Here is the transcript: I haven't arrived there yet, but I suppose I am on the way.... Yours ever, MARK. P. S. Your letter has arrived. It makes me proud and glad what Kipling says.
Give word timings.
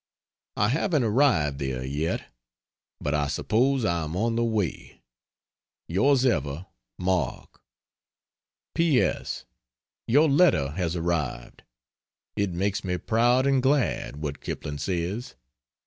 I 0.57 0.69
haven't 0.69 1.03
arrived 1.03 1.59
there 1.59 1.85
yet, 1.85 2.25
but 2.99 3.13
I 3.13 3.27
suppose 3.27 3.85
I 3.85 4.03
am 4.03 4.15
on 4.17 4.35
the 4.35 4.43
way.... 4.43 5.03
Yours 5.87 6.25
ever, 6.25 6.65
MARK. 6.97 7.61
P. 8.73 8.99
S. 8.99 9.45
Your 10.07 10.27
letter 10.27 10.71
has 10.71 10.95
arrived. 10.95 11.61
It 12.35 12.49
makes 12.49 12.83
me 12.83 12.97
proud 12.97 13.45
and 13.45 13.61
glad 13.61 14.15
what 14.23 14.41
Kipling 14.41 14.79
says. 14.79 15.35